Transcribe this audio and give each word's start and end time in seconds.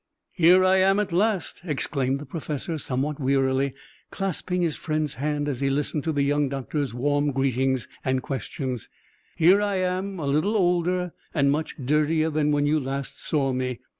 "Here 0.33 0.65
I 0.65 0.77
am 0.77 0.99
at 0.99 1.11
last!" 1.11 1.61
exclaimed 1.63 2.17
the 2.19 2.25
professor, 2.25 2.79
somewhat 2.79 3.19
wearily, 3.19 3.75
clasping 4.09 4.63
his 4.63 4.75
friend's 4.75 5.13
hand 5.13 5.47
as 5.47 5.61
he 5.61 5.69
listened 5.69 6.03
to 6.05 6.11
the 6.11 6.23
young 6.23 6.49
doctor's 6.49 6.91
warm 6.91 7.31
greetings 7.31 7.87
and 8.03 8.23
questions. 8.23 8.89
"Here 9.35 9.61
I 9.61 9.75
am 9.75 10.19
a 10.19 10.25
little 10.25 10.57
older, 10.57 11.13
and 11.35 11.51
much 11.51 11.75
dirtier 11.77 12.31
than 12.31 12.49
when 12.49 12.65
you 12.65 12.79
last 12.79 13.23
saw 13.23 13.53
me!" 13.53 13.79